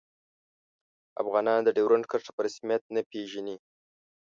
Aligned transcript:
افغانان 1.21 1.59
د 1.63 1.69
ډیورنډ 1.77 2.05
کرښه 2.11 2.31
په 2.35 2.41
رسمیت 2.47 2.83
نه 2.95 3.01
پيژني 3.11 3.57